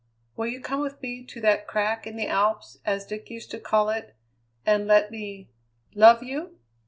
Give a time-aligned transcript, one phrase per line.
[0.35, 3.59] Will you come with me to that crack in the Alps, as Dick used to
[3.59, 4.15] call it,
[4.65, 5.47] and let me
[5.93, 6.57] love you?"